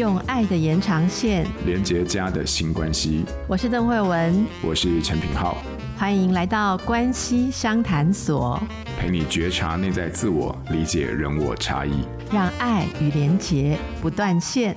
[0.00, 3.22] 用爱的延长线连接家的新关系。
[3.46, 5.58] 我是邓慧文，我是陈品浩，
[5.94, 8.58] 欢迎来到关系商谈所，
[8.98, 14.74] 陪你觉察内在自我，理解人我差异，让爱与连结不断线。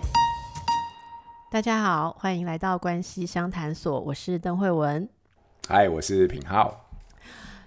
[1.49, 5.07] 大家好，欢迎来到关系商谈所，我是邓慧文。
[5.69, 6.69] 嗨，我是品皓。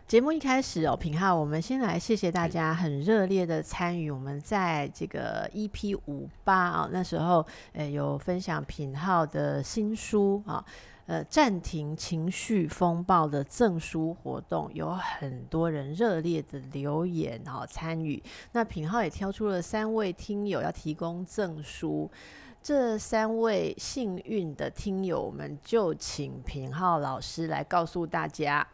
[0.06, 4.08] 节目一开始哦，品浩，我们先来谢谢大家很热烈的参与。
[4.08, 10.64] 我们在这个 EP 五八啊，那时候呃有分享品浩的新书啊，
[11.06, 18.22] 呃暂停情绪风暴的赠书活动，有很多人热烈的留言哈参与。
[18.52, 22.08] 那品浩也挑出了三位听友要提供赠书，
[22.62, 28.64] 这三位幸运的听友，我们就请品浩老师来告诉大家。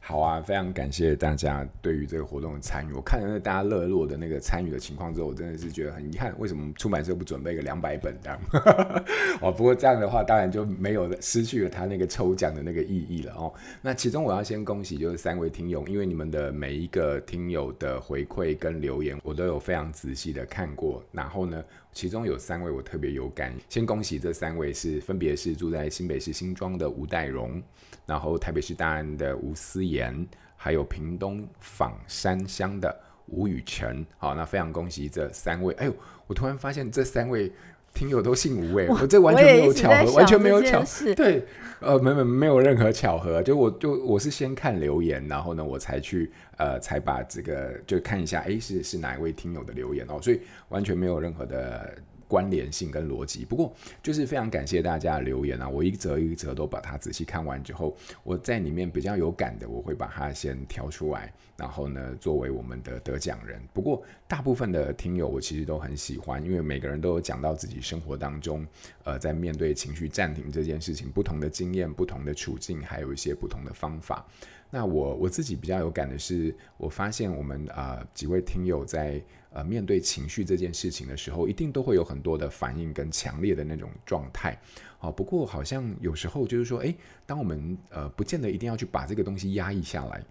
[0.00, 2.92] 好啊，非常感谢大家对于这个活动的参与。
[2.94, 8.40] 我看到大家热络的那个参与的情况之后，我真的是觉得很遗憾，为什么出版社不准备个两百本这样？
[9.42, 13.52] 哦，不过这样的话，当然就没有失去了他那个抽奖的那个意义了哦。
[13.82, 21.04] 那其中我要先恭喜就是三位听友，因为你们的每一个听友的回馈跟留言，我都有非常仔细的看过。
[21.12, 27.60] 然后呢，其中有三位我特别有感，先恭喜这三位是分别是住在新北市新庄的吴代荣，
[28.06, 34.06] 然后台北市大安的吴思妍，还有屏东枋山乡的吴宇辰。
[34.16, 35.74] 好，那非常恭喜这三位。
[35.74, 35.94] 哎呦，
[36.28, 37.52] 我突然发现这三位
[37.94, 41.14] 听友都姓吴哎，我这完全没有巧合，完全没有巧合。
[41.14, 41.44] 对，
[41.80, 51.96] 呃，没没没有任何巧合，就我就我是先看留言，然后呢，我才去呃才把这个就看一下，哎，是是哪一位听友的留言哦，所以完全没有任何的。
[52.28, 55.66] 关联性跟逻辑，不过就是非常感谢大家的留言啊！
[55.66, 63.58] 我一则一则都把它仔细看完之后，我在里面比较有感的，我会把它先挑出来，然后呢，作为我们的得奖人。
[63.72, 68.64] 不过大部分的听友我其实都很喜欢，因为每个人都有讲到自己生活当中，
[69.02, 74.24] 呃，在面对情绪暂停这件事情，不同的经验、不同的处境，还有一些不同的方法。
[74.70, 79.20] 那我我自己比较有感的是，我发现我们啊、呃、几位听友在。
[79.50, 84.56] 呃，面对情绪这件事情的时候，一定都会有很多的反应跟强烈的那种状态。
[84.98, 90.22] 好，不过好像有时候就是说，诶，当我们呃不见得一定要去把这个东西压抑下来，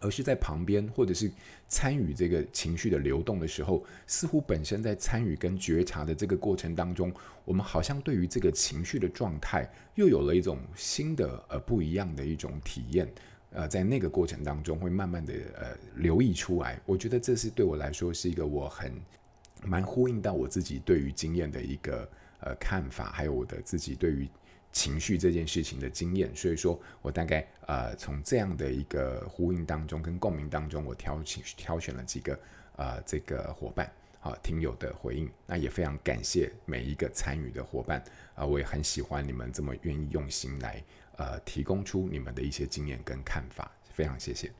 [0.00, 1.30] 而是在旁边或者是
[1.68, 7.12] 参与这个情绪的流动的时候，似乎本身在参与跟觉察的这个过程当中，
[7.44, 13.08] 我们好像对于这个情绪的状态又有了一种新的呃不一样的一种体验。
[13.50, 16.78] 呃，在那个过程当中，会慢慢的呃留意出来。
[16.84, 18.92] 我觉得这是对我来说是一个我很
[19.64, 22.06] 蛮呼应到我自己对于经验的一个
[22.40, 24.28] 呃看法，还有我的自己对于
[24.76, 26.30] 情绪这件事情的经验。
[26.36, 32.38] 所以说我大概呃从这样的一个呼应当中跟共鸣当中，我挑选挑选了几个
[32.76, 35.30] 呃这个伙伴啊听友的回应。
[35.46, 38.04] 那也非常感谢每一个参与的伙伴
[38.34, 40.82] 啊，我也很喜欢你们这么愿意用心来。
[41.18, 44.52] 呃，提供出你们的一些经验跟看法，非常谢谢，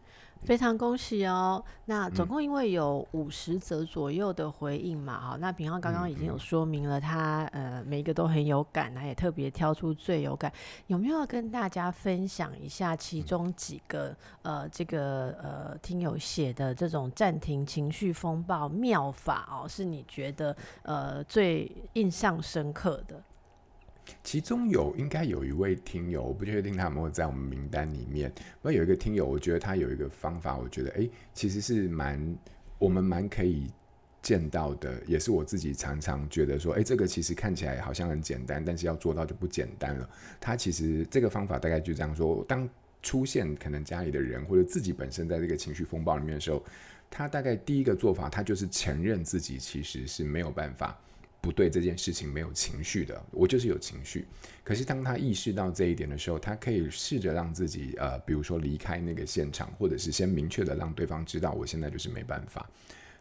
[0.47, 1.63] 非常恭喜哦。
[1.87, 10.53] 那总共因为有五十则左右的回应嘛，哈、嗯，那平浩刚刚已经有说明了他，呃每一个都很有感，他也特别挑出最有感。
[10.87, 23.21] 有没有要跟大家分享一下其中几个、嗯、呃这个呃听友写的这种暂停情绪风暴妙法哦，是你觉得呃最印象深刻的？
[24.23, 28.33] 其中有应该有一位听友，我不确定他有没有在我们名单里面。
[28.63, 32.37] 那有一个听友，我觉得他有一个方法，我觉得诶，其实是蛮
[32.79, 33.71] 我们蛮可以
[34.23, 40.09] 见到的，也是我自己常常觉得说，诶，这个其实看起来好像很简单，但是要做到就不简单了。
[40.41, 42.69] 他其实这个方法大概就这样说：当
[43.03, 46.65] 出现可能家里的人或者自己本身在这个情绪风暴里面的时候，
[47.09, 50.99] 他大概第一个做法，他就是承认自己其实是没有办法。
[51.41, 54.27] 不对，这件事情没有情绪的，我就是有情绪。
[54.65, 62.69] 可是当他意识到这一点的时候，他可以试着让自己呃，比如说离开那个现场，或者是先明确的让对方知道，我现在就是没办法，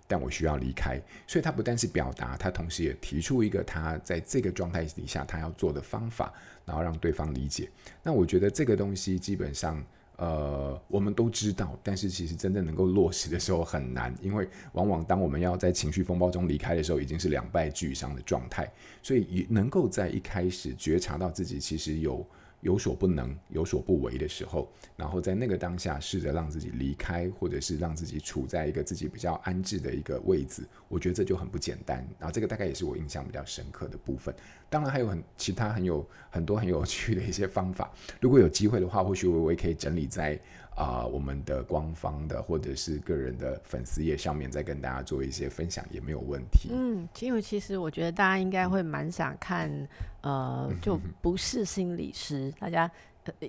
[0.08, 1.00] 但我需要离开。
[1.28, 6.34] 所以他不但是表达，他同时也提出一个他在这个状态底下他要做的方法，
[6.66, 7.70] 然后让对方理解。
[8.02, 9.86] 那我觉得这个东西基本上。
[10.18, 18.72] 呃，我们都知道，但是其实真正能够落实的时候很难，因为往往当我们要在情绪风暴中离开的时候，已经是两败俱伤的状态。
[19.02, 22.26] 所以，能够在一开始觉察到自己其实有。
[22.66, 24.68] 有所不能、有所不为的时候，
[24.98, 31.98] 然后在那个当下，试着让自己离开，或者是让自己处在一个自己比较安置的一个位置，我觉得这就很不简单。
[32.18, 34.34] 然后这个大概也是我印象比较深刻的部分。
[34.68, 37.94] 当然还有很其他很有很多很有趣的一些方法。
[38.20, 40.38] 如果有机会的话，或许我也可以整理在
[40.76, 46.70] 啊、呃，我们的官方的或者是个人的粉丝页上面再跟大家做一些分享也没有问题。
[46.72, 49.72] 嗯，因为其实我觉得大家应该会蛮想看，
[50.22, 52.92] 呃， 就不是心理师，大家。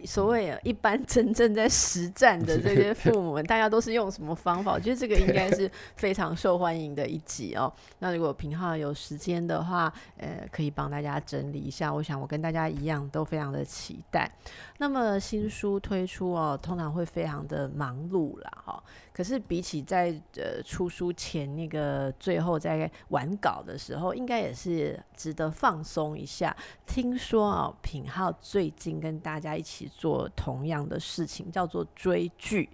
[0.04, 4.72] 所谓一般真正在实战的 这些父母们，大家都是用什么方法？
[4.72, 7.72] 我觉得这个应该是非常受欢迎的一集哦。
[7.98, 11.92] 那如果平浩有时间的话，呃，可以帮大家整理一下。
[11.92, 14.30] 我想我跟大家一样，都非常的期待。
[14.78, 18.82] 那么新书推出哦，通常会非常的忙碌啦，哈。
[19.16, 26.54] 可是比起在呃出书前那个最后在完稿的时候，应该也是值得放松一下。
[26.84, 32.68] 听说哦，品浩最近跟大家一起做同样的事情，叫做追剧。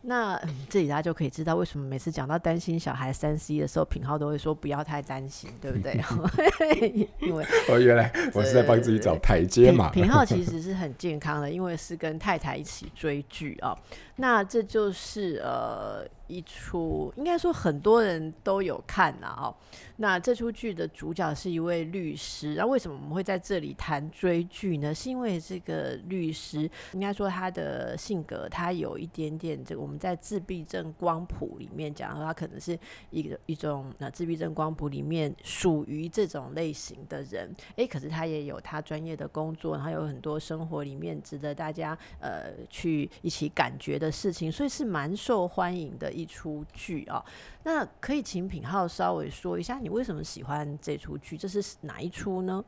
[0.00, 5.92] 那、嗯、这里大家就可以知道为什么每次讲到担心小孩三 C 的时候，品浩都会说不要太担心，对不对？
[7.20, 9.90] 因为哦，原来我是在帮自己找台阶嘛。
[9.90, 13.78] 品浩其实是很健康的，因为是跟太太一起追剧啊。
[14.16, 16.06] 那这就是呃。
[16.26, 19.54] 一出应该说很多人都有看呐哦，
[19.96, 24.94] 那这出剧的主角是一位律师，那为什么我们会在这里谈追剧呢？
[24.94, 32.76] 是因为这个律师应该说他的性格，他有一点点这个我们在自闭症光谱里面讲，他可能是
[33.10, 46.12] 一个一种那自闭症光谱里面属于这种类型的人，诶，可是他也有他专业的工作，然后有很多生活里面值得大家呃去一起感觉的的事情，所以是蛮受欢迎的。
[46.14, 47.24] 一出剧啊，
[47.64, 51.36] 那可以请品浩稍微说一下，你为什么喜欢这出剧？
[51.36, 52.64] 这是哪一出呢？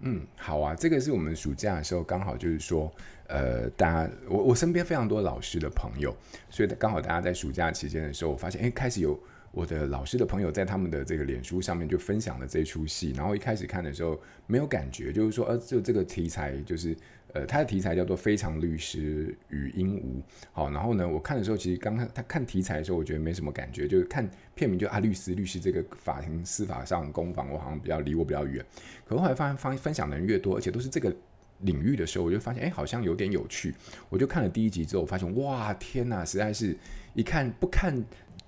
[0.00, 2.90] 嗯，好啊，这个是我们暑假的时候刚好就是说，
[3.28, 6.12] 呃，大家我我身边非常多老师的朋友，
[6.48, 9.16] 所以刚好大家在暑假期间的时候，我发现哎，开始有
[9.52, 16.96] 我的老师的朋友在他们的这个脸书上面就分享了这出戏，然后一开始看的时候没有感觉，就是说呃，就这个题材就是。
[17.32, 20.00] 呃，他的题材叫做《非常律师与鹦鹉》。
[20.52, 28.64] 好，然后呢，我看的时候，其实刚看他看题材的时候，我觉得没什么感觉，就是看片名就啊，律师，律师这个法庭司法上攻防，我好像比较离我比较远。
[29.04, 31.14] 可后来发现分分享的人越多，而且都是这个
[31.60, 33.74] 领域的时候，我就发现，哎，好像有点有趣。
[34.08, 36.76] 我就看了第一集之后，我发现，哇，天哪，实在是
[37.14, 38.04] 一看不看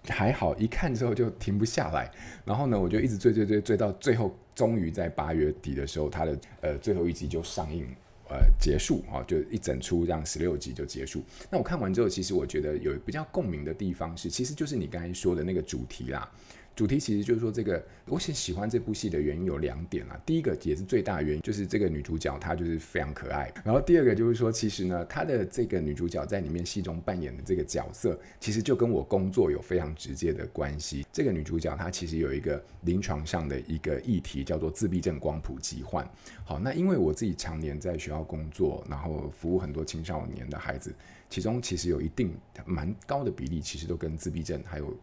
[0.08, 2.10] 还好，一看之后就停不下来。
[2.44, 7.86] 然后呢，我就一直追追追追到最后，终于在八月底的时候，他的呃最后一集就上映。
[8.32, 11.22] 呃，结束啊，就一整出这样十六集就结束。
[11.50, 16.26] 那我看完之后，其实我觉得有比较共鸣的地方是，其实就是你刚才说的那个主题啦。
[16.74, 20.18] 主题其实就是说，这个我很喜欢这部戏的原因有两点啊。
[20.24, 23.52] 第一个也是最大原因，就是这个女主角她就是非常可爱。
[23.62, 31.06] 然后第二个就是说，其实呢，她的这个女主角在里面戏中扮演的这个角色，其实就跟我工作有非常直接的关系。
[31.12, 36.08] 这个女主角她其实有一个临床上的一个议题，叫做自闭症光谱疾患。
[36.44, 40.94] 好，那因为我自己常年在学校工作，然后服务很多青少年的孩子，
[41.28, 42.34] 其中其实有一定
[42.64, 44.96] 蛮高的比例，其实都跟自闭症还有。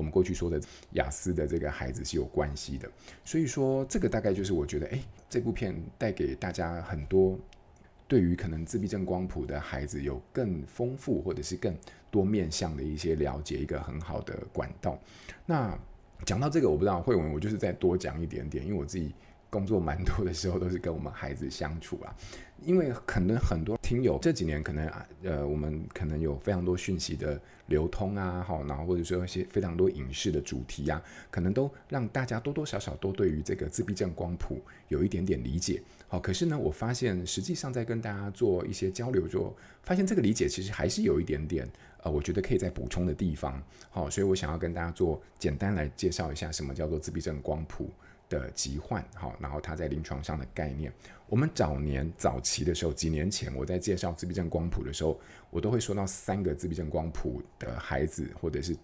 [0.00, 0.58] 我们过去说的
[0.92, 2.90] 雅思的这个孩子是有关系的，
[3.22, 4.98] 所以说这个大概就是我觉得，哎，
[5.28, 7.38] 这部片带给大家很多
[8.08, 11.76] 对于可能自闭症光谱的孩子有更丰富或者是更
[12.10, 14.98] 多面向的一些了解，一个很好的管道。
[15.44, 15.78] 那
[16.24, 19.12] 讲到这个，我不知道慧文，我就是再多讲一点点，因为我自己。
[19.50, 22.14] 工作蛮多的时候都是跟我们孩子相处啊，
[22.62, 35.82] 因为可能很多听友这几年可能啊，呃，我们可能有非常多讯息的流通啊，好，然后或者说一些非常多影视的主题啊，可能都让大家多多少少都对于这个自闭症光谱有一点点理解。
[36.06, 41.68] 好，可是呢，我发现实际上在跟大家做一些交流之后，发现这个理解其实还是有一点点，
[42.02, 43.62] 呃，我觉得可以再补充的地方。
[43.90, 47.90] 好，所以我想要跟大家做简单来介绍一下什么叫做自闭症光谱
[48.30, 50.90] 的疾患，好，然后他在临床上的概念。
[51.28, 55.20] 我们早年早期的时候，几年前我在介绍自闭症光谱的时候，
[55.50, 58.74] 我都会说到三个自闭症光谱的孩子，或者是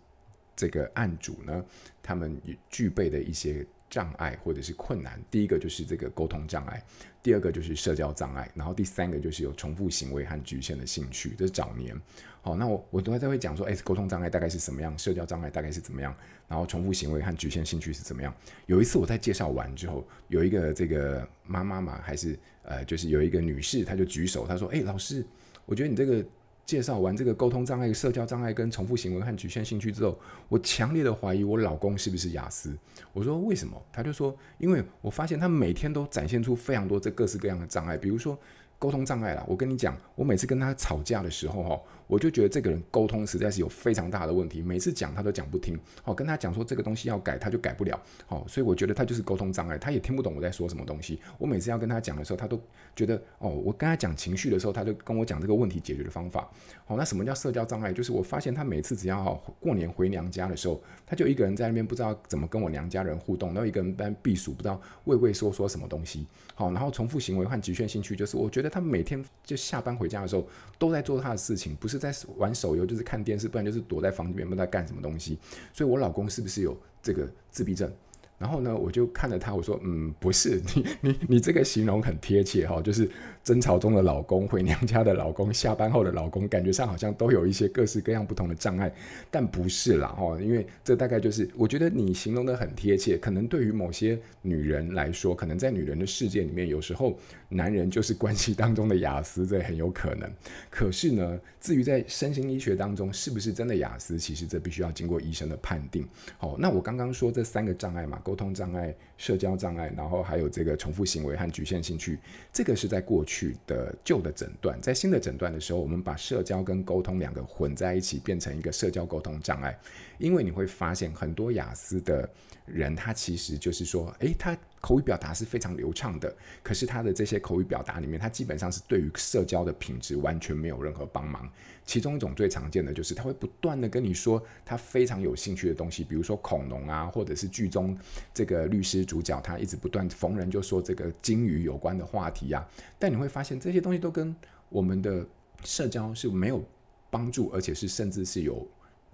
[0.55, 1.65] 这个案主呢，
[2.03, 2.39] 他们
[2.69, 5.21] 具备的一些障碍或者是困难。
[5.31, 6.83] 第一个就是这个沟通障碍，
[7.23, 11.35] 第二个就是社交障碍，然后第三个就是有重复行为和局限的兴趣。
[11.39, 12.01] 这是早年。
[12.43, 14.97] 好，那我我都在会讲说，哎，沟通障碍大概是什么样？
[14.97, 16.17] 社交障碍大概是怎么样？
[16.49, 18.35] 然后重复行为和局限兴趣是怎么样？
[18.67, 25.25] 有一次我在介绍完之后，有一个这个妈妈嘛，还是呃，就是有一个女士，她就举手，她说，哎，老师，
[25.65, 26.25] 我觉得你这个
[26.65, 32.77] 介绍完这个沟通障碍、社交障碍跟重复行为和局限兴趣之后，我强烈的怀疑我老公是不是雅斯。
[33.13, 33.81] 我说为什么？
[33.93, 38.39] 她就说，因为我发现他每天都展现出非常多这各式各样的障碍，比如说。
[38.79, 51.21] 沟通障碍啦，我跟你讲，我每次跟他吵架的时候，哈，我就觉得这个人沟通实在是有非常大的问题，每次讲他都讲不听，好，跟他讲说这个东西要改，他就改不了，好，所以我觉得他就是沟通障碍，他也听不懂我在说什么东西。
[51.39, 52.61] 我每次要跟他讲的时候，他都
[52.95, 56.49] 觉得哦，我跟他讲情绪的时候，他就跟我讲这个问题解决的方法。
[56.85, 57.93] 好，那什么叫社交障碍？
[57.93, 66.27] 就是我发现他每次只要过年回娘家的时候，他就一个人在那边不知道怎么跟我娘家人互动，然后一个人在避暑，不知道畏畏缩缩什么东西。
[66.55, 70.47] 好，然后重复行为和局限兴趣，就是我觉得他每天就下班回家的时候
[70.79, 75.39] 都在做他的事情，不是在玩手游，就是看电视，不然就是躲在房间里面不知道干什么东西。
[75.73, 77.93] 所以我老公是不是有这个自闭症？
[78.39, 83.11] 然后呢，我就看着他，我说：“嗯，不是， 你你你这个形容很贴切哈，就是
[83.43, 88.93] 争吵中的老公，回娘家的老公，下班后的老公，感觉上好像都有一些各式各样不同的障碍，
[89.31, 100.31] 但不是啦哈，因为这大概就是我觉得你形容的很贴切，可能对于某些女人来说，可能在女人的世界里面，有时候男人就是关系当中的雅思，这很有可能。
[100.69, 106.07] 可是呢，至于在身心医学当中是不是真的雅思，其实这必须要经过医生的判定。
[106.37, 108.21] 好，那我刚刚说这三个障碍嘛。
[108.27, 112.19] 沟通障碍、社交障碍，然后还有这个重复行为和局限兴趣，
[112.53, 119.79] 这个是在过去的旧的诊断，在新的诊断的时候，我们把社交跟沟通两个混在一起，变成一个社交沟通障碍。
[120.19, 122.29] 因为你会发现，很多雅思的
[122.67, 131.51] 人，他其实就是说，诶，他口语表达是非常流畅的，可是他的这些口语表达里面，他基本上是对于社交的品质完全没有任何帮忙。
[131.85, 137.97] 其中一种最常见的就是他会不断的跟你说他非常有兴趣的东西，比如说恐龙啊，或者是剧中
[138.35, 142.69] 这个律师主角，他一直不断逢人就说这个鲸鱼有关的话题啊。
[142.99, 144.35] 但你会发现这些东西都跟
[144.69, 145.25] 我们的
[145.63, 146.65] 社交是没有
[147.09, 148.67] 帮助，而且是甚至是有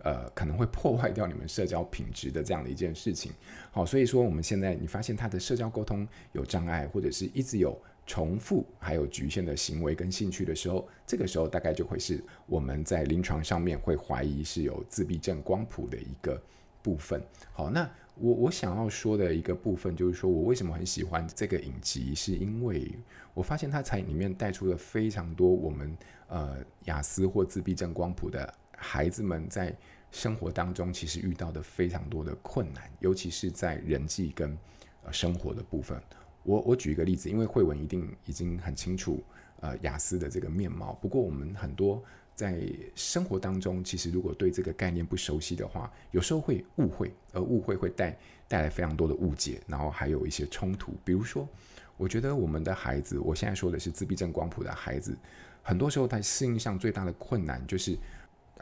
[0.03, 3.33] 呃可能会破坏掉你们社交品质的这样的一件事情。
[3.71, 7.81] 好，所以说我们现在你发现他的社交沟通有障碍，或者是一直有。
[8.05, 16.43] 重复还有局限的行为跟兴趣的时候，这个时候大概就会是我们在临床上面会怀疑是有自闭症光谱的一个
[16.83, 17.23] 部分。
[17.53, 22.93] 好，那我我想要说的一个部分就是说，我为什么很喜欢这个影集，是因为
[23.35, 26.57] 我发现它才里面带出了非常多我们呃
[26.87, 29.75] 雅思或自闭症光谱的孩子们在
[30.11, 34.59] 生活当中其实遇到的非常多的困难，尤其是在人际跟
[35.05, 35.99] 呃生活的部分。
[36.43, 39.23] 我我举一个例子，因为慧文一定已经很清楚，
[39.61, 40.93] 呃，雅思的这个面貌。
[41.01, 42.03] 不过我们很多
[42.35, 42.61] 在
[42.95, 50.93] 生活当中，其实如果对这个概念不熟悉的话，有时候会误会，而误会会带带来非常多的误解，然后还有一些冲突。
[51.05, 51.49] 比如说，
[51.97, 55.17] 我觉得我们的孩子，我现在说的是自闭症光谱的孩子，
[55.63, 57.97] 很多时候在适应上最大的困难就是。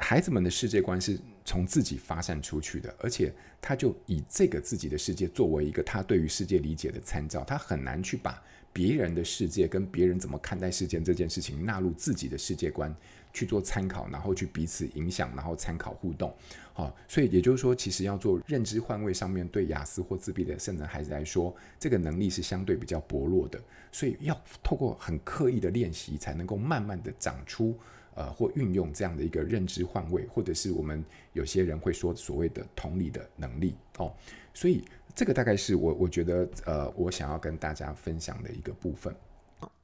[0.02, 8.42] 孩子们的世界观是从自己发散出去的，而且他就以这个自己的世界作为一个他对于世界理解的参照，他很难去把
[8.72, 12.94] 别人的世界跟别人怎么看待世界这件事情纳入自己的世界观
[13.32, 16.34] 去做参考，然后去彼此影响，然后参考互动。
[16.72, 23.60] 好，所以也就是说，其实要做认知换位上面对雅思或自闭的圣人孩子来说，这个能力是相对比较薄弱的，
[23.92, 27.78] 所以要透过很刻意的练习，才能够慢慢的长出。
[28.14, 34.12] 呃，或运用这样的一个认知换位，或者是我们有些人会说所谓的同理的能力哦，
[34.52, 39.14] 所以这个大概是我我觉得呃，我想要跟大家分享的一个部分。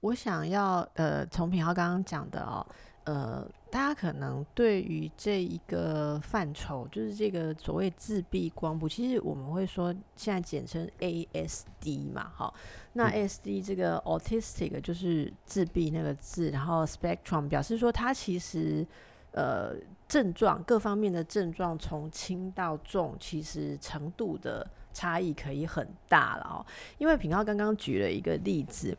[0.00, 2.66] 我想要呃，从品浩刚刚讲的哦。
[3.04, 12.52] 呃，大家可能对于这一个范畴，就是这个所谓自闭光谱，其实我们会说现在简称 ASD 嘛，哈，
[12.96, 18.86] 那 ASD 这个 autistic 就是自闭那个字，然后 spectrum 表示说它其实
[19.32, 19.74] 呃
[20.08, 26.64] 症状各方面的症状从轻到重，其实程度的差异可以很大了哦。
[26.96, 28.96] 因为品浩刚刚举了一个例子。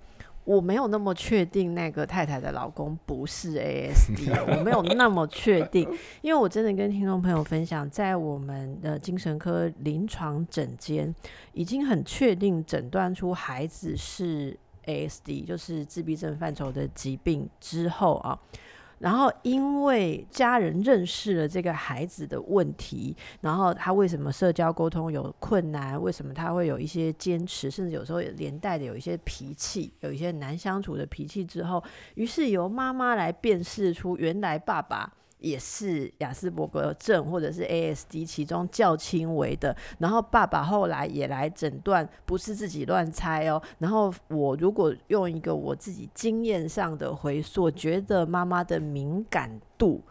[0.48, 5.86] 我没有那么确定那个太太的老公不是 ASD， 我没有那么确定，
[6.22, 11.14] 因为我真的跟听众朋友分享，在我们的精神科临床诊间，
[11.52, 18.40] 已经很确定诊断出孩子是 ASD，就是自闭症范畴的疾病之后啊。
[19.00, 26.02] 然后，因为家人认识了这个孩子的问题，然后他为什么社交沟通有困难？
[26.02, 31.84] 为什么他会有一些坚持，甚至有时候也连带的有一些脾气，有一些难相处的脾气之后，
[32.16, 35.14] 于是由妈妈来辨识出原来爸爸。
[35.40, 43.62] 也是雅斯伯格症或者是 ASD 其中较轻微的，然后爸爸后来也来诊断，不是自己乱猜哦。
[43.78, 50.02] 然后我如果用一个我自己经验上的回溯，觉得妈妈的敏感度，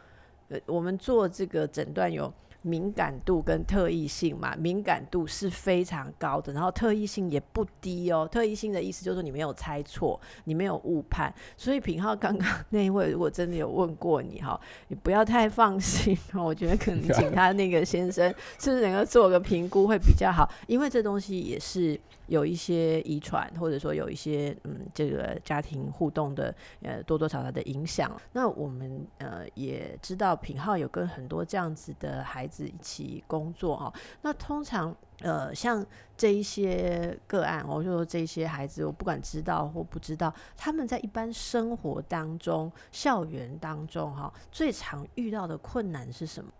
[0.48, 2.32] 呃，我们做这个诊断有
[2.66, 8.28] 敏感度跟特异性嘛，敏感度是非常高的，然后特异性也不低哦。
[8.30, 11.32] 特异性的意思就是说你没有猜错，你没有误判。
[11.56, 21.98] 所以品浩刚刚那一位如果真的有问过你哈，你不要太放心，我觉得可能请他那个先生 是不是能够做个评估会比较好，因为这东西也是。
[22.28, 28.10] 有一些遗传，或者说有一些嗯，这个家庭互动的呃多多少少的影响。
[28.32, 33.92] 那我们呃也知道品浩有跟很多这样子的孩子一起工作哈。
[34.22, 35.84] 那通常呃像
[36.16, 46.50] 这一些个案，我就说这些孩子，我不管知道或不知道，他们在一般生活当中、校园当中哈，最常遇到的困难是什么？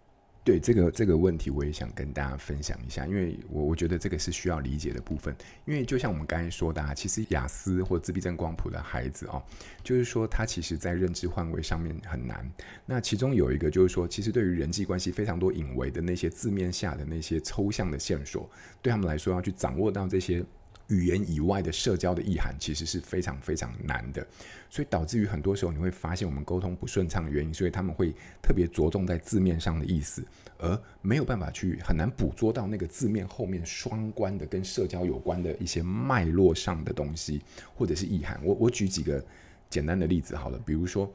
[0.47, 5.35] 对这个这个问题，我也想跟大家分享一下，因为我我觉得这个是需要理解的部分。
[5.65, 9.43] 因为就像我们刚才说的啊，其实雅思或自闭症光谱的孩子哦，
[9.83, 12.49] 就是说他其实在认知换位上面很难。
[12.87, 18.49] 那其中有一个就是说，其实对于人际关系非常多隐微的那些字面下的那些抽象的线索，
[18.81, 20.45] 对他们来说要去掌握到这些。
[20.89, 24.27] 语言以外的社交的意涵其实是非常非常难的，
[24.71, 30.25] 所以导致于很多时候你会发现我们沟通不顺畅的原因，所以他们会特别着重在字面上的意思，
[30.59, 37.43] 而没有办法去很难捕捉到那个字面后面双关的跟社交有关的一些脉络上的东西
[37.75, 38.41] 或者是意涵。
[38.45, 39.25] 我我举几个
[39.69, 41.13] 简单的例子好了，比如说。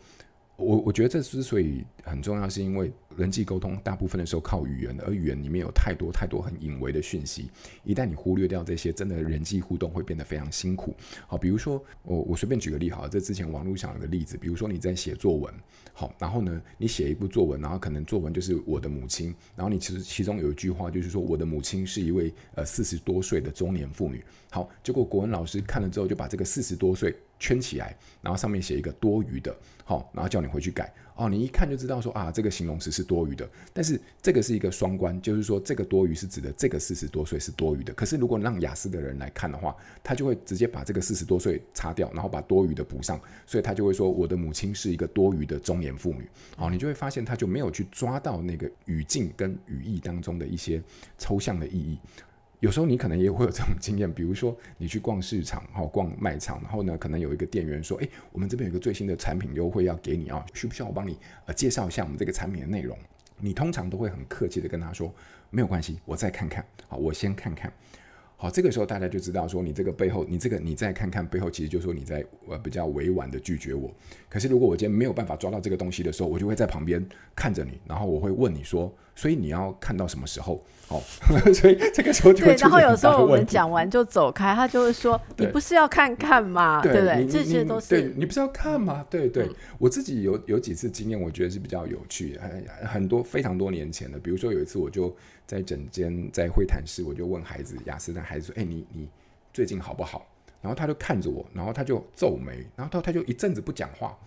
[0.62, 7.50] 我我觉得这之所以很重要，是因为人际沟通大部分的时候靠语言，而语言里面有太多太多很隐微的讯息，
[7.84, 10.96] 一旦你忽略掉这些，真的人际互动会变得非常辛苦。
[11.28, 15.54] 好，比如说我我随便举个例好，这之前网络上有个例子，比如说你在写作文，
[15.94, 27.16] 好，然后呢，你写一部作文，然后可能作文就是我的母亲，然后你其实其中有一句话就是说我的母亲是一位呃四十多岁的中年妇女，好，结果国文老师看了之后就把这个四十多岁。
[27.42, 31.28] 圈起来，然后上面写一个多余的，好，然后叫你回去改哦。
[31.28, 33.50] 你一看就知道说啊，这个形容词是多余的。
[33.74, 37.92] 但是这个是一个双关，就是说这个多余是指的这个四十多岁是多余的。
[37.96, 46.30] 可是如果让雅思的人来看的话，他就会直接把这个四十多岁擦掉，然后把多余的补上，所以他就会说我的母亲是一个多余的中年妇女。
[46.56, 50.80] 好，你就会发现他就没有去抓到那个语境跟语义当中的一些
[51.18, 51.98] 抽象的意义。
[52.62, 62.96] 有时候你可能也会有这种经验，比如说你去逛市场，哈，逛卖场，然后呢，可能有一个店员说，诶，我们这边有一个最新的产品优惠要给你啊，需不需要我帮你呃介绍一下我们这个产品的内容？
[63.40, 65.12] 你通常都会很客气的跟他说，
[65.50, 67.74] 没有关系，我再看看，好，我先看看。
[68.38, 73.92] 好，这个时候大家就知道说，你这个背后，你这个你再看看背后，其实就是说你在呃比较委婉的拒绝我。
[74.30, 77.04] 可是如果我今天没有办法抓到这个东西的时候，我就会在旁边
[77.36, 80.64] 看着你，然后我会问你说，所以你要看到什么时候？
[80.90, 81.02] 哦，
[81.54, 82.54] 所以这个时候就会。
[82.54, 86.82] 对，然后有时候我们讲完就走开，他就会说，你不是要看看吗？
[86.82, 87.26] 对不对？
[87.28, 87.90] 这些都是。
[87.90, 89.06] 对，你不是要看吗？
[89.10, 95.16] 对对，嗯、我自己有有几次经验，我觉得是比较有趣的，很很多非常多年前的，比如说有一次我就。
[95.48, 99.10] 在整间，在会谈室，我就问孩子，雅思的孩子说：“哎、欸，你你
[99.52, 100.26] 最近好不好？”
[100.62, 104.18] 然后他就看着我，然后他就皱眉，然后他他就一阵子不讲话。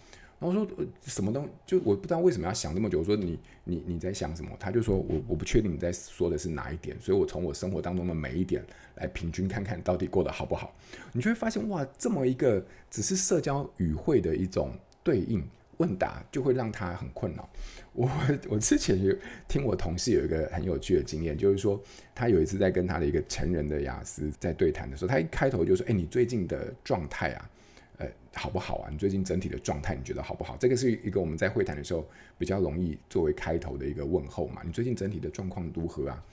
[0.45, 1.51] 我说：“呃什么东西？
[1.67, 8.65] 就我不知道为什么要想那么久。”我说：“你你你在想什么？”他就说：“我我不确定你在说的是哪一点，所以我从我生活当中的每一点
[8.97, 10.75] 来平均看看到底过得好不好。”
[11.13, 14.71] 你就会发现，哇，这么一个只是社交语汇的一种
[15.03, 15.43] 对应。
[15.79, 17.51] 问答就会让他很困扰。
[17.95, 18.09] 我
[18.49, 19.13] 我之前有
[19.49, 21.83] 听我同事有一个很有趣的经验，就是说
[22.15, 27.51] 他有一次在跟他的一个成人的雅思在对谈的时候，他一开头就说：“哎，你最近的状态啊，
[27.99, 28.89] 呃，好不好啊？
[28.91, 34.63] 你最近整体的状态你觉得好不好？”这个是一个我们在会谈的时候比较容易作为开头的一个问候嘛。
[34.65, 36.25] 你最近整体的状况如何啊？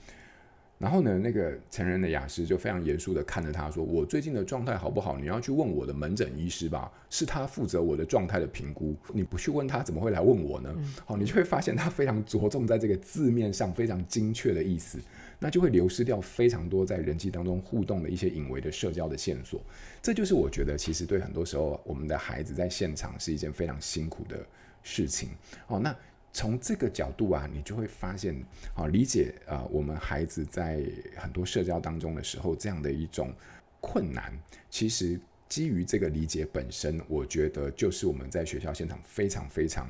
[0.78, 5.16] 然后呢，那个成人的雅思就非常严肃的看着他说：“我最近的状态好不好？
[5.16, 8.96] 你要去问我的门诊医师吧，是他负责我的状态的评估。
[9.14, 10.74] 你不去问他，怎么会来问我呢？”
[11.06, 14.98] 好，你就会发现他非常着重在这个字面上非常精确的意思，
[15.42, 19.60] 那就会流失掉非常多在人际当中互动的一些隐微的社交的线索。
[20.00, 24.46] 这就是我觉得其实对很多时候我们的孩子在现场是一件非常辛苦的
[24.82, 25.30] 事情。
[25.66, 25.94] 好，那。
[26.34, 28.34] 从这个角度啊，你就会发现，
[28.74, 30.82] 啊，理解啊，我们孩子在
[31.14, 33.34] 很多社交当中的时候，这样的一种
[33.82, 34.32] 困难，
[34.70, 39.86] 其实基于这个理解本身，我觉得就是我们在学校现场非常非常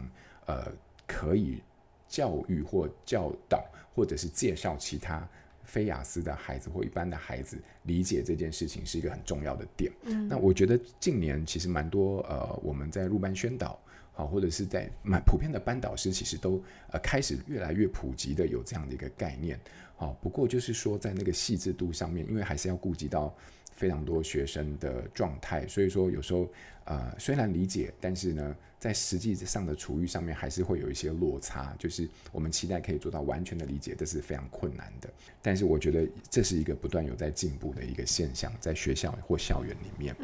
[0.46, 0.66] 呃，
[1.06, 1.62] 可以
[2.08, 5.24] 教育或教导，或者是介绍其他
[5.64, 9.92] 非雅思的孩子或一般的孩子理解这件事情是一个很重要的点。
[10.04, 13.78] 嗯，那我觉得近年其实蛮多呃，我们在入班宣导。
[14.14, 19.58] 好，或者是在蛮普遍的班导师，其实都呃开始越来越普及的有这样的一个概念。
[19.96, 23.34] 好，不过就是说在那个细致度上面，因为还是要顾及到
[23.74, 26.48] 非常多学生的状态，所以说有时候
[26.84, 31.74] 呃虽然理解，但是呢，在实际上的处遇上面还是会有一些落差。
[31.78, 35.08] 就是我们期待可以做到完全的理解，这是非常困难的。
[35.40, 40.14] 但是我觉得这是一个不断有在进步的一个现象，在学校或校园里面。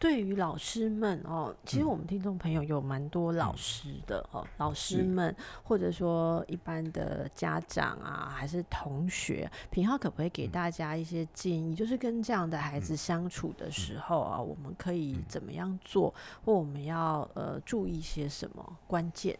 [0.00, 11.74] 那对于老师们哦，其实我们听众朋友有蛮多老师的哦，嗯、老师们或者说一般的家长啊，还是同学，平浩可不可以给大家一些建议？
[11.74, 16.12] 嗯、就是跟这样的孩子相处的时候啊，嗯、我们可以怎么样做，
[16.44, 19.38] 或我们要呃注意些什么关键？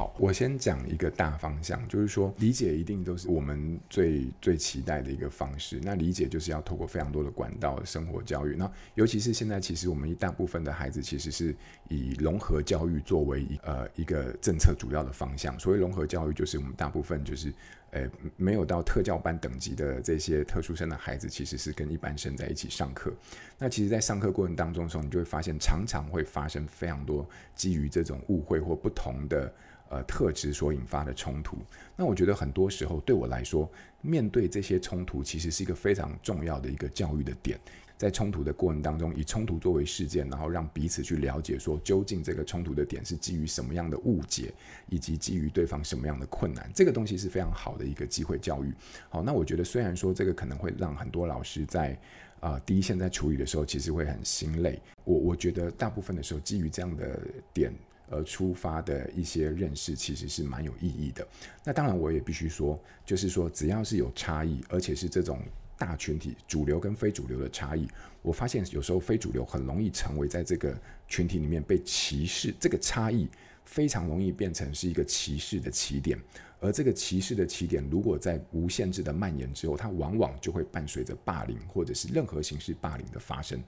[0.00, 5.78] 好，我先讲一个大方向，就是说理解一定都是我们最最期待的一个方式。
[5.82, 8.56] 那理解就是要透过非常多的管道，生活教育。
[8.56, 11.54] 那尤其是现在，其实我们一大部分的孩子其实是
[11.90, 15.60] 以融合教育作为一呃一个政策主要的方向。
[15.60, 17.52] 所谓融合教育，就是我们大部分就是
[17.90, 18.08] 呃
[18.38, 23.12] 没有到特教班等级的这些特殊生的孩子，其实是跟一般生在一起上课。
[23.58, 29.52] 那其实，在上课过程当中的时候，你就会发现，常常会发生非常多基于这种误会或不同的。
[29.90, 31.56] 呃，特质所引发的冲突，
[31.96, 33.68] 那我觉得很多时候对我来说，
[34.00, 37.58] 面对这些冲突，其实是一个非常重要的一个教育的点。
[37.98, 44.54] 在冲突的过程当中，以冲突作为事件，然后让彼此去了解，说究竟这个冲突的点是基于什么样的误解，
[44.88, 48.72] 以及基于对方什么样的困难，这个东西是非常好的一个机会教育。
[49.08, 51.98] 好，那我觉得虽然说这个可能会让很多老师在
[52.38, 54.80] 啊、呃、第一线在处理的时候，其实会很心累。
[55.02, 57.20] 我我觉得大部分的时候，基于这样的
[57.52, 57.74] 点。
[58.10, 61.26] 而出发的一些认识其实是蛮有意义的。
[61.64, 65.40] 那当然，我也必须说，就是说，只要是有差异，而且是这种
[65.78, 67.88] 大群体、主流跟非主流的差异，
[68.20, 70.76] 我发现有时候非主流很容易成为在这个
[71.08, 72.52] 群体里面被歧视。
[72.60, 73.28] 这个差异
[73.64, 76.18] 非常容易变成是一个歧视的起点。
[76.60, 83.58] 而这个歧视的起点，如果在无限制的蔓延之后，它往往就会伴随着霸凌或者是任何形式霸凌的发生。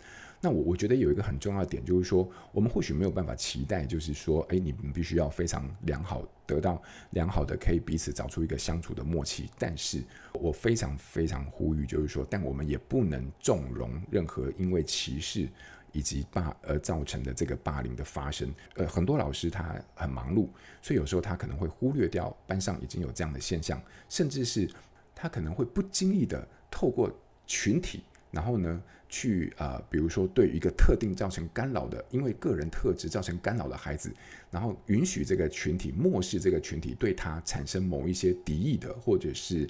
[0.40, 9.48] 那我我觉得有一个很重要的点，就是说，我们或许没有办法期待，就是说，诶，你们必须要非常良好，得到良好的可以彼此找出一个相处的默契。
[9.59, 10.02] 但是
[10.35, 15.48] 我非常非常呼吁，就是说，但我们也不能纵容任何因为歧视。
[15.92, 20.48] 以及霸而造成的这个霸凌的发生，呃，很多老师他很忙碌，
[20.81, 24.68] 所以有时候他可能会忽略掉班上已经有这样的现象，甚至是
[25.14, 27.11] 他可能会不经意的透过
[27.46, 34.11] 群体，然后呢去啊、呃，比如说对一个特定造成干扰的，因为个人特质造成干扰的孩子，
[34.50, 39.68] 然后允许这个群体漠视这个群体对他产生某一些敌意的或者是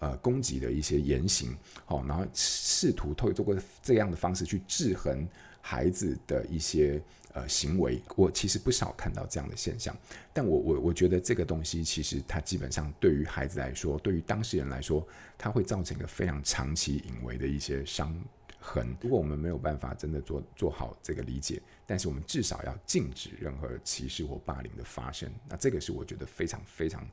[0.00, 5.24] 呃攻击的一些言行，好，然后试图透过这样的方式去制衡。
[5.60, 7.00] 孩子的一些
[7.32, 9.96] 呃行为，我其实不少看到这样的现象，
[10.32, 15.06] 但我我我觉得这个东西其实它基本上对于孩子来说，对于当事人来说，
[15.38, 18.12] 它会造成一个非常长期隐微的一些伤
[18.58, 18.96] 痕。
[19.00, 27.06] 如果我们没有办法真的做做好这个理解，但是我们至少要禁止任何歧视或霸凌的发生，那这个是我觉得非常非常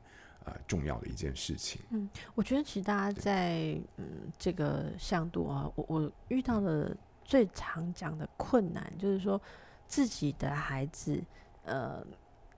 [0.44, 1.80] 呃重要的一件事情。
[1.90, 6.96] 嗯，我觉得其实大家在嗯这个向度啊，我我遇到的。
[7.28, 9.38] 最常讲的困难就是说，
[9.86, 11.22] 自己的孩子，
[11.66, 12.02] 呃，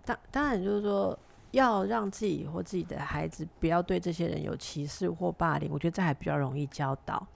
[0.05, 1.19] 当当然就是说，
[1.51, 7.27] 要让自己或自己的孩子不要对这些人有歧视或霸凌，我觉得这还比较容易教导。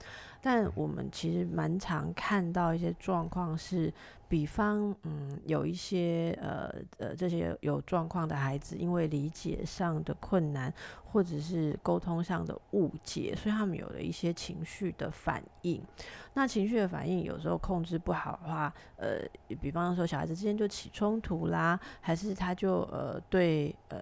[0.41, 3.93] 但我们其实蛮常看到一些状况是，
[4.27, 15.81] 比方，嗯，有一些呃呃这些有状况的孩子，因为理解上的困难，或者是沟通上的误解，所以他们有了一些情绪的反应。
[16.33, 19.19] 那情绪的反应有时候控制不好的话，呃，
[19.61, 23.99] 比方说小孩子之间就起冲突啦，还是他就呃对呃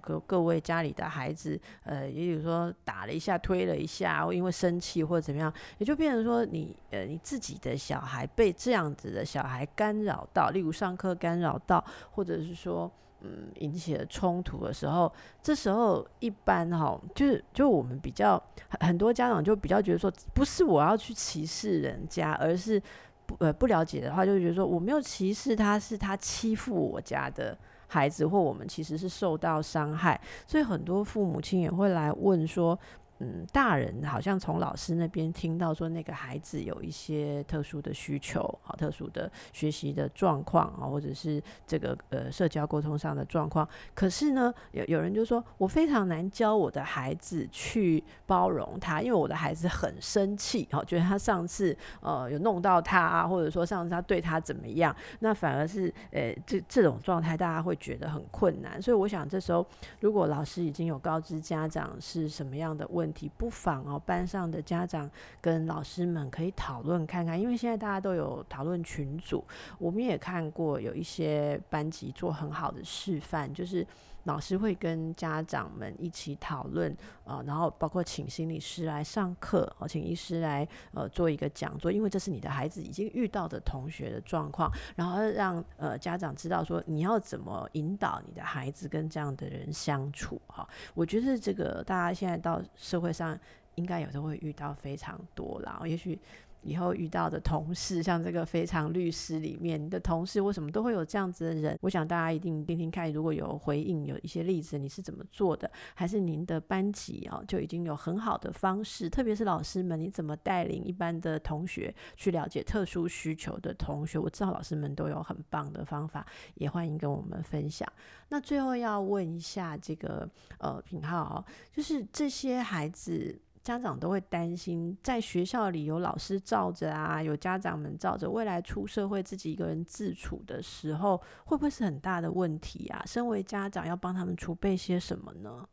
[0.00, 12.90] 各各位家里的孩子，呃，也有说打了一下、推了一下，或因为生气或者怎么样，也就变成说你呃你自己的小孩被这样子的小孩干扰到，例如上课干扰到，或者是说。
[13.24, 18.42] 嗯，引起了冲突的时候，这时候一般哈，就是就我们比较
[18.80, 22.82] 很多家长就比较觉得说，不是我要去歧视人家，而是
[23.24, 32.76] 不呃不了解的话，就觉得说我没有歧视他，是他欺负我家的孩子，或我们其实是受到伤害，所以很多父母亲也会来问说。
[33.22, 43.66] 嗯，大人好像从老师那边听到说那个孩子有一些特殊的需求，好，特殊的学习的状况啊，或者是这个呃社交沟通上的状况。
[43.94, 58.82] 可是呢，有有人就说我非常难教我的孩子去包容他，因为我的孩子很生气，好，觉得他上次呃有弄到他，或者说上次他对他怎么样，那反而是呃这这种状态大家会觉得很困难。
[58.82, 59.64] 所以我想这时候
[60.00, 69.44] 如果老师已经有告知家长是什么样的问题，不妨哦，班上的家长跟老师们可以讨论看看，因为现在大家都有讨论群组，
[69.78, 73.86] 我们也看过有一些班级做很好的示范，就是。
[74.24, 93.38] 老师会跟家长们一起讨论，呃，然后包括请心理师来上课，哦，请医师来呃做一个讲座，因为这是你的孩子已经遇到的同学的状况，然后让呃家长知道说你要怎么引导你的孩子跟这样的人相处，哈，我觉得这个大家现在到社会上
[93.74, 96.18] 应该有时候会遇到非常多啦，也许。
[96.62, 101.78] 以后遇到的同事，像这个非常律师里面，的同事为什么都会有这样子的人？
[101.82, 105.70] 我想大家一定听听看，如果有回应，有一些例子，你是怎么做的？
[105.94, 109.10] 还是您的班级啊，就已经有很好的方式？
[109.10, 114.18] 特别是老师们，你怎么带领一般的同学去了解特殊需求的同学？
[114.18, 117.90] 我知道老师们都有很棒的方法，也欢迎跟我们分享。
[118.28, 123.38] 那最后要问一下这个呃品皓，就是这些孩子。
[123.62, 133.02] 家长都会担心，在学校里有老师罩着啊，有家长们罩着，未来出社会自己一个人自处的时候，会不会是很大的问题啊？
[133.06, 135.68] 身为家长，要帮他们储备些什么呢？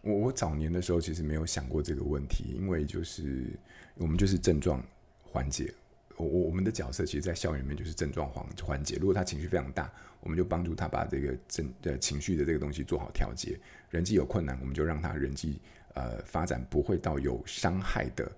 [0.00, 3.58] 我我早年的时候其实没有想过这个问题，因为就是
[3.96, 4.82] 我们就是症状
[5.22, 5.74] 缓解，
[6.16, 8.96] 我我我们的角色其实，在校园里面就是症状缓缓解。
[8.98, 13.60] 如果他情绪非常大，我们就帮助他把这个症呃情绪的这个东西做好调节。
[13.90, 15.60] 人际有困难，我们就让他人际。
[15.94, 18.30] 呃，发展不会到有伤害的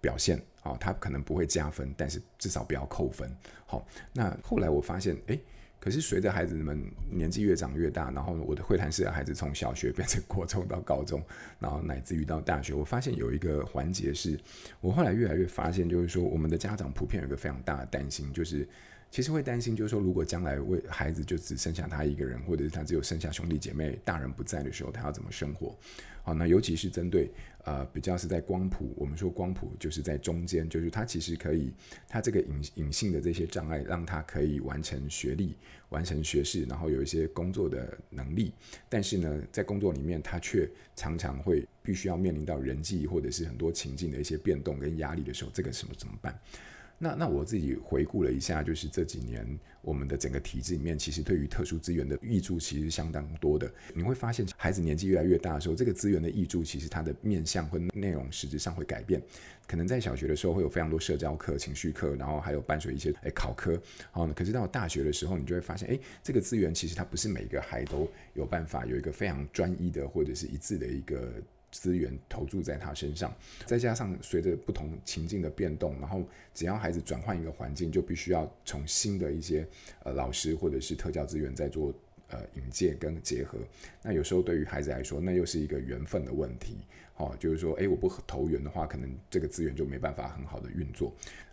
[0.00, 3.30] 表现，好、哦，他可能不会加分，但是至少不要扣分。
[3.66, 5.40] 好、那后来我发现，诶，
[5.80, 11.22] 可是随着孩子们年纪越长越大，然后我的会谈室的孩子从小学变成国中到高中，
[11.58, 14.38] 然后乃至于到大学，我发现有一个环节是，
[14.80, 18.68] 我后来越来越发现，就是说我们的家长普遍有一个非常大的担心，就是。
[19.10, 25.76] 其实会担心，就是说，如果将来为孩子就只剩下他一个人，或者是他只有剩下兄弟姐妹、大人不在的时候，他要怎么生活？
[26.22, 27.30] 好，那尤其是针对
[27.64, 31.72] 呃比较是在光谱，我们说光谱就是在中间，就是他其实可以，
[32.06, 35.56] 他这个隐隐性的这些障碍，让他可以完成学历、
[35.88, 38.52] 完成学士，然后有一些工作的能力，
[38.90, 46.38] 但是呢，在工作里面，他却常常会必须要面临到人际或者是很多情境的一些变动跟压力的时候，这个什么怎么办？
[46.98, 49.46] 那那我自己回顾了一下，就是这几年
[49.82, 53.72] 我们的整个体制里面，其实对于特殊资源的挹注其实相当多的。
[53.94, 59.22] 你会发现，孩子年纪越来越大的时候，这个资源的挹注其实它的面向和内容实质上会改变。
[59.68, 63.80] 可能在小学的时候会有非常多社交课、情绪课，然后还有伴随一些诶考科。
[64.10, 71.32] 好，可是到大学的时候，你就会发现，诶，这个资源其实它不是每个孩都有办法有一个非常专一的或者是一致的一个。
[71.70, 73.34] 资源投注在他身上，
[73.66, 76.22] 再加上随着不同情境的变动，然后
[76.54, 79.66] 只要孩子转换一个环境，就必须要从新的一些
[80.04, 81.92] 呃老师或者是特教资源在做
[82.28, 83.58] 呃引介跟结合。
[84.02, 86.78] 那有时候对于孩子来说，那又是一个缘分的问题。
[87.16, 91.12] 哦，就是说，诶，我不投缘的话，可能这个资源就没办法很好的运作。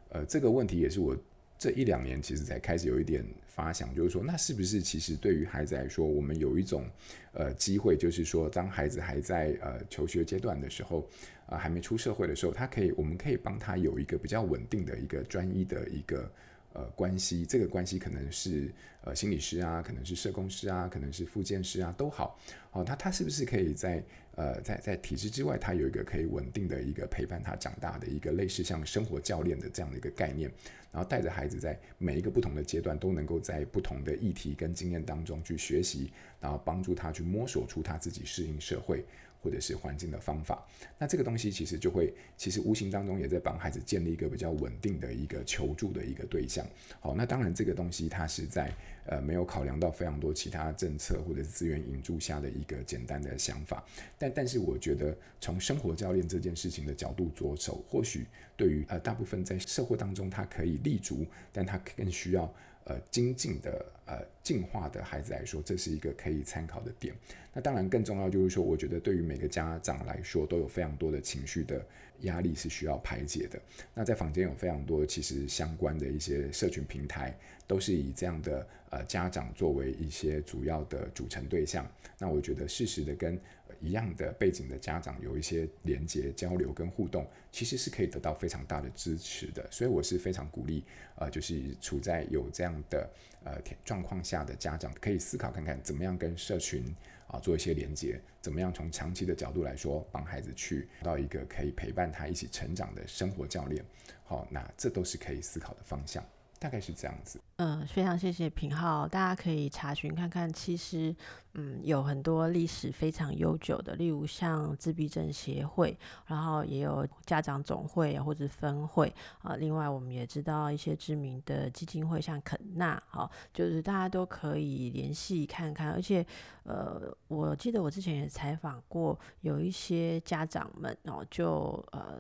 [0.09, 1.17] 呃，这个问题也是我。
[1.57, 6.85] 这一两年其实才开始有一点发想，就是说，那是不是其实对于孩子来说，我们有一种
[7.31, 10.99] 呃机会，就是说，当孩子还在呃求学阶段的时候，
[11.45, 16.29] 啊、呃，还没出社会的时候，他可以，我们可以帮他有一个比较稳定的一个专一的一个
[16.75, 22.39] 呃关系，这个关系可能是呃心理师啊，可能是社工师啊，可能是复健师啊，都好。
[22.71, 24.03] 哦，他他是不是可以在
[24.35, 30.51] 呃在在体制之外，他有一个可以稳定的一个陪伴他长大的一个类似像生活教练的这样的一个概念？
[30.91, 39.03] 然后带着孩子在每一个不同的阶段，都能够在不同的议题跟经验当中去学习，然后帮助他去摸索出他自己适应社会
[39.45, 40.67] 或者是环境的方法。
[40.97, 46.65] 那这个东西其实就会，其实无形当中也在帮孩子建立一个比较稳定的一个求助的一个对象。
[46.99, 48.73] 好，那当然这个东西它是在
[49.05, 53.85] 呃没有考量到非常多其他政策或者是资源引注下的一个简单的想法。
[54.17, 58.25] 但但是我觉得从生活教练这件事情的角度着手，或许。
[58.57, 62.49] 对于呃大部分在社会当中他可以立足，但他更需要
[62.85, 67.13] 呃精进的呃进化的孩子来说，这是一个可以参考的点。
[67.53, 71.85] 那当然更重要就是说，我觉得对于每个家长来说，都有非常多的情绪的
[72.21, 73.59] 压力是需要排解的。
[73.93, 81.89] 那在坊间有非常多其实相关的一些社群平台，都是以这样的呃家长作为一些主要的组成对象。
[82.19, 83.39] 那我觉得适时的跟
[83.79, 89.67] 一样的背景的家长有一些连接、交流跟互动，其实是可以得到非常大的支持的。
[89.71, 90.83] 所以我是非常鼓励，
[91.15, 93.09] 呃，就是处在有这样的
[93.43, 96.83] 呃状况下的家长，可以思考看看怎么样跟社群
[97.27, 103.83] 啊做一些连接，怎么样从长期的角度来说，帮孩子去到一个可以陪伴他一起成长的生活教练。
[104.23, 106.23] 好，那这都是可以思考的方向。
[106.65, 107.39] 大概是这样子。
[107.57, 110.51] 嗯，非常谢谢品浩，大家可以查询看看。
[110.51, 111.15] 其实，
[111.53, 119.55] 嗯，有很多历史非常悠久的，例如像自闭症协会，然后也有家长总会或者分会啊。
[119.57, 125.91] 另外，我们也知道一些知名的基金会，像肯纳，好，就是大家都可以联系看看。
[125.91, 126.25] 而且，
[126.63, 132.19] 呃，我记得我之前也采访过，有一些家长们哦，就呃。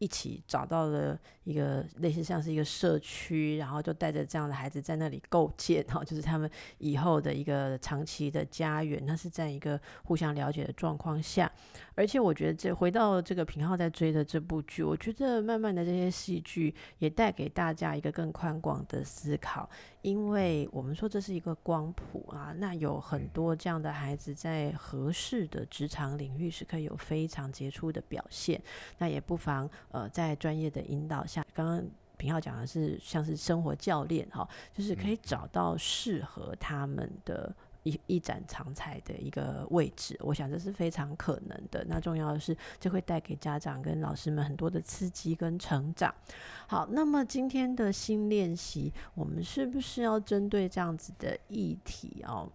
[0.00, 9.00] 一起找到了一个类似像是一个社区，然后就带着这样的孩子在那里构建，好， 就是他们以后的一个长期的家园。
[9.04, 11.52] 那是在一个互相了解的状况下，
[12.00, 19.68] 而且我觉得这回到这个平浩在追的这部剧，我觉得慢慢的这些戏剧也带给大家一个更宽广的思考。
[20.00, 28.58] 因为我们说这是一个光谱啊，那有很多这样的孩子在合适的职场领域是可以有非常杰出的表现。
[28.96, 31.84] 那也不妨呃在专业的引导下，刚刚
[32.16, 37.54] 平浩讲的是像是生活教练哈，就是可以找到适合他们的。
[37.82, 41.84] 一一展长才的一个位置，我想这是非常可能的。
[41.88, 46.14] 那重要的是，这会带给家长跟老师们很多的刺激跟成长。
[46.66, 52.50] 好，那么今天的新练习，我们是不是要针对这样子的议题哦？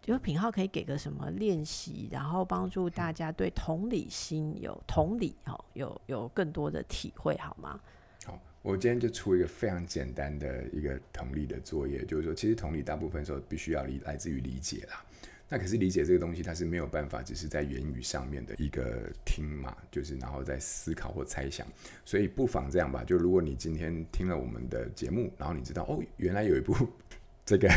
[0.00, 7.78] 就品号可以给个什么练习，然后帮助大家对同理心有同理哦，有有更多的体会，好吗？
[8.24, 15.02] 好我今天就出一个非常简单的一个同理的作业，就是说，其实同理大部分时候必须要理来自于理解啦。
[15.48, 21.66] 那可是理解这个东西，它是没有办法只是在言语上面的一个听嘛，就是然后在思考或猜想。
[22.04, 26.76] 所以不妨这样吧，就如果你今天听了我们的节目，然后你知道哦，原来有一部
[27.46, 27.70] 这个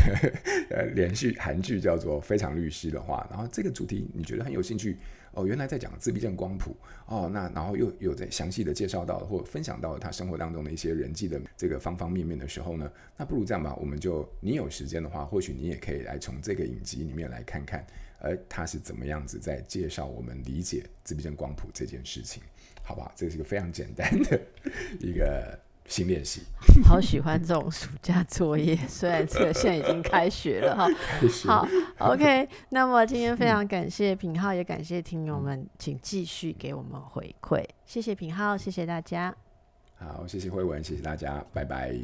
[0.68, 4.98] 呃连续韩剧叫做《非常律师》的话，然后这个主题你觉得很有兴趣。
[5.32, 17.86] 哦，原来在讲自闭症光谱哦，那然后又有在详细的介绍到或分享到他生活当中的一些人际的这个方方面面的时候呢，那不如这样吧，我们就你有时间的话，或许你也可以来从这个影集里面来看看，
[18.20, 22.42] 呃，他是怎么样子在介绍我们理解自闭症光谱这件事情，
[22.82, 23.12] 好不好？
[23.16, 24.40] 这是一个非常简单的
[25.00, 25.58] 一个。
[25.92, 26.40] 新练习，
[26.82, 30.88] 好喜欢这种暑假作业，虽然这个现在已经开学了哈。
[31.44, 32.48] 好，OK。
[32.70, 37.62] 那么今天非常感谢品浩，也感谢听友们，请继续给我们回馈。
[37.84, 39.34] 谢谢品浩，谢谢大家。
[39.96, 41.94] 好，谢谢慧文，谢谢大家，拜拜。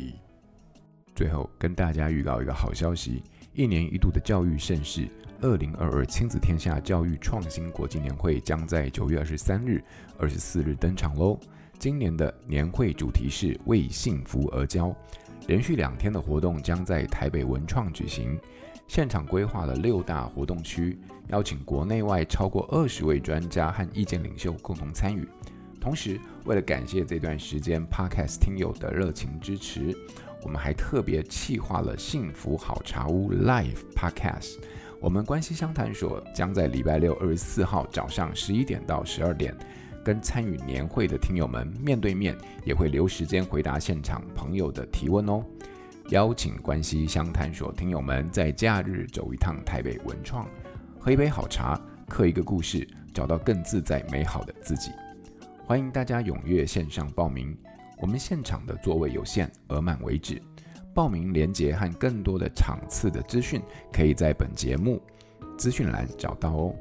[1.14, 3.22] 最后跟大家预告一个好消息：
[3.54, 5.08] 一年一度的教育盛事——
[5.40, 9.82] 二零二二亲子天下教育创新国际年会，将在九月二十三日、
[10.18, 11.40] 二十四日登场喽。
[11.78, 14.94] 今年的年会主题是为幸福而交，
[15.46, 18.36] 连续两天的活动将在台北文创举行，
[18.88, 25.26] 现场规划了六大活动区，邀请国内外超过二十位专家和意见领袖共同参与。
[25.80, 29.96] 同时，为了感谢这段时间 Podcast 听友的热情支持，
[30.42, 34.56] 我们还特别企划了幸福好茶屋 Live Podcast。
[35.00, 39.56] 我们关系相谈所将在礼拜六二十四号早上十一点到十二点。
[40.04, 45.44] 跟参与年会的听友们面对面，也会留时间回答现场朋友的提问哦。
[46.10, 50.48] 邀请关系相谈所听友们在假日走一趟台北文创，
[50.98, 54.90] 喝一杯好茶，刻一个故事，找到更自在美好的自己。
[55.66, 57.54] 欢迎大家踊跃线上报名，
[57.98, 60.40] 我们现场的座位有限，额满为止。
[60.94, 63.60] 报名链接和更多的场次的资讯，
[63.92, 65.00] 可以在本节目
[65.58, 66.74] 资讯栏找到哦。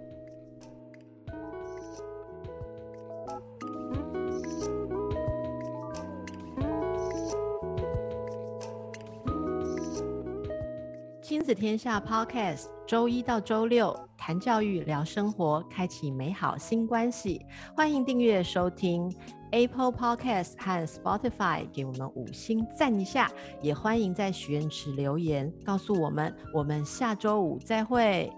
[11.57, 17.43] 天下 Podcast，周一到周六谈教育、聊生活，开启美好新关系。
[17.75, 19.11] 欢迎订阅收听
[19.49, 23.31] Apple Podcast 和 Spotify，给我们五星赞一下。
[23.59, 26.31] 也欢迎在许愿池留言，告诉我们。
[26.53, 28.31] 我们下周五再会。